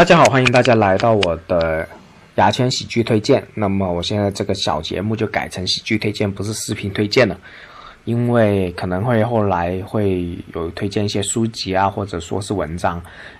[0.00, 1.86] 大家好，欢迎大家来到我的
[2.36, 3.46] 牙签喜剧推荐。
[3.52, 7.38] 那么我现在这个小节目就改成喜剧推荐，不是视频推荐了，
[8.06, 12.96] 因为可能会后来会有推荐一些书籍啊，或者说是文章。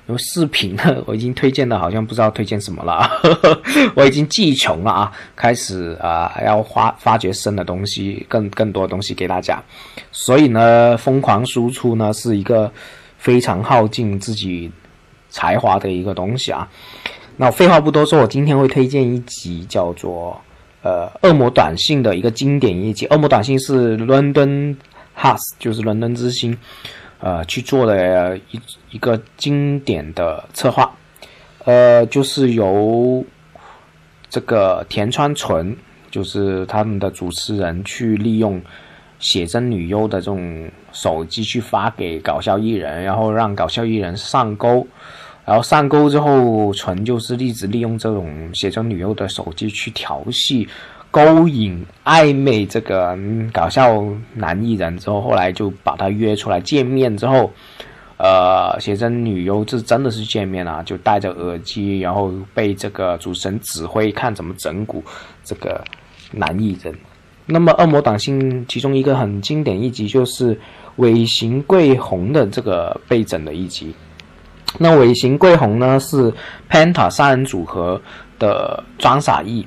[0.06, 3.08] 因为视频呢，我已经推荐的好像不知道推荐什么了，
[3.96, 9.58] 我已经记穷了啊，开始啊要发发掘深的东西，更更多东西给大家。
[10.12, 12.70] 所以呢，疯狂输出呢是一个
[13.16, 14.70] 非常耗尽自己。
[15.30, 16.68] 才华的一个东西啊，
[17.36, 20.38] 那废话不多说，我今天会推荐一集叫做
[20.82, 23.06] 呃《恶魔短信》的一个经典一集。
[23.14, 24.76] 《恶魔短信》是伦敦
[25.16, 26.56] House，就是伦敦之星，
[27.20, 30.90] 呃去做的一一个经典的策划，
[31.64, 33.24] 呃就是由
[34.28, 35.76] 这个田川纯，
[36.10, 38.60] 就是他们的主持人去利用
[39.20, 44.84] 写真女优的这种手机去发给搞笑艺人，然后让搞笑艺人上钩。
[45.44, 50.68] 然后上钩之后，纯就是一直利用这种写真女优的手机去调戏、
[51.10, 53.18] 勾引、暧昧这个
[53.52, 54.04] 搞笑
[54.34, 54.96] 男艺人。
[54.98, 57.16] 之后后来就把他约出来见面。
[57.16, 57.50] 之后，
[58.16, 65.02] 呃，写真女优这真的是见面了，就戴着耳机，然后被这个主持人指挥看怎么整蛊
[65.42, 65.82] 这个
[66.30, 66.94] 男艺人。
[67.46, 70.58] 那么《恶魔党性》其中一个很经典一集就是
[70.96, 73.94] 尾形桂红的这个被整的一集。
[74.78, 76.32] 那尾形桂红呢是
[76.70, 78.00] Penta 三人组合
[78.38, 79.66] 的装傻艺，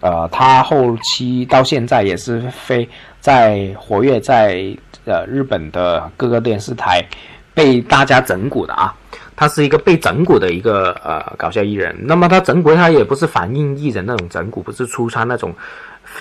[0.00, 2.88] 呃，他后期到现在也是非
[3.20, 4.74] 在活跃在
[5.04, 7.04] 呃日本的各个电视台
[7.52, 8.94] 被大家整蛊的啊，
[9.36, 11.94] 他是一个被整蛊的一个呃搞笑艺人。
[12.00, 15.54] 那么他整蛊他也不是反映艺人那种整蛊，不是出穿那种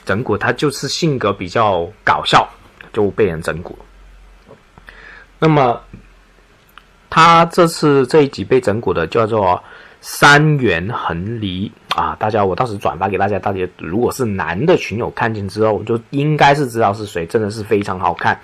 [0.05, 2.47] 整蛊，他就是性格比较搞笑
[2.91, 3.73] 就被人整蛊。
[5.39, 5.81] 那么。
[7.09, 9.63] 他这次这一集被整蛊的叫做
[10.01, 12.15] 三元横离啊！
[12.19, 13.39] 大家，我到时转发给大家。
[13.39, 18.39] 大家如果是男的群友看见之后，就应该是知道是谁，真的是非常好看，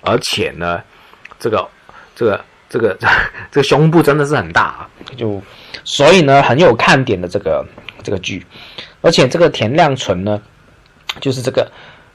[0.00, 0.80] 而且呢，
[1.40, 1.68] 这个
[2.14, 2.96] 这个这个
[3.50, 4.88] 这个胸部真的是很大啊！
[5.16, 5.42] 就
[5.82, 7.66] 所以呢，很有看点的这个
[8.02, 8.46] 这个剧，
[9.02, 10.40] 而且这个田亮纯呢，
[11.20, 11.70] 就是这个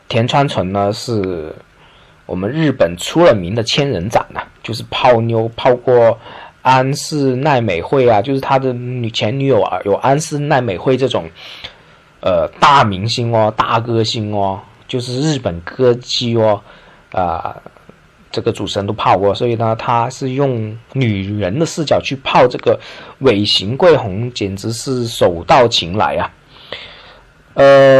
[0.07, 1.53] 田川纯呢是。
[2.25, 6.15] 我们日本出了名的千人斩呐，就是泡妞泡过
[6.61, 11.27] 安室奈美惠啊，就是他的女前女友啊，有安室奈美惠这种
[12.21, 16.61] 呃大明星哦，大歌星哦，就是日本歌姬哦，
[17.13, 17.57] 啊，
[18.31, 22.79] 这个主持人都泡过，所以呢，他是用女人的视角去泡这个
[23.21, 26.31] 尾形桂红，简直是手到擒来啊，
[27.55, 27.98] 呃。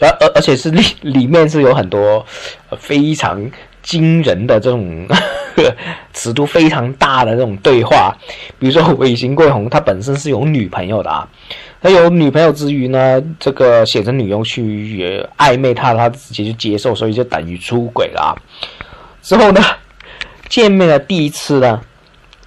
[0.00, 2.24] 而而而且是里里面是有很多
[2.78, 3.50] 非常
[3.82, 5.06] 惊人的这种
[6.12, 8.12] 尺度非常大的这种对话，
[8.58, 11.28] 比如说尾形桂红，他本身是有女朋友的啊，
[11.80, 18.34] 他有女朋友之余呢，这个写着女优去暧昧他，他直接就接受，所以就等于出轨了啊。
[19.22, 19.60] 之后呢，
[20.48, 21.80] 见面的第一次呢，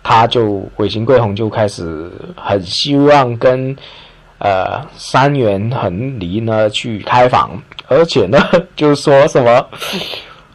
[0.03, 3.75] 他就尾形桂红就开始很希望跟。
[4.39, 8.37] 呃，三元横离呢去开房，而且呢，
[8.75, 9.67] 就是说什么，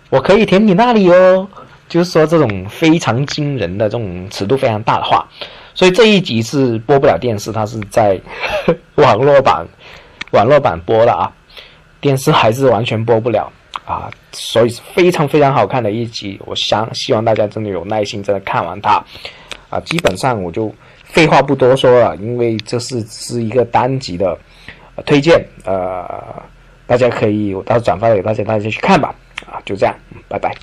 [0.08, 1.48] 我可以填你那里哦，
[1.88, 5.26] 就是说这种非常惊人的这种尺度非常大的话，
[5.74, 8.20] 所以这一集是播不了电视，它是在
[8.94, 9.66] 网络版
[10.30, 11.32] 网络版播的啊，
[12.00, 13.50] 电视还是完全播不了。
[13.84, 19.04] 啊，所以是非常非常好看的一集，我想希望大家真的有耐心，真的看完它。
[19.68, 20.72] 啊，基本上我就。
[21.12, 24.36] 废话不多说了，因为这是是一个单集的
[25.04, 26.42] 推荐，呃，
[26.86, 29.14] 大家可以我到时候转发给大家，大家去看吧，
[29.46, 29.94] 啊，就这样，
[30.26, 30.54] 拜拜。